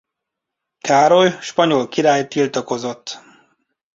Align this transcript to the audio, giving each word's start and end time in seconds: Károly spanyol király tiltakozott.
Károly 0.79 1.37
spanyol 1.41 1.87
király 1.87 2.27
tiltakozott. 2.27 3.19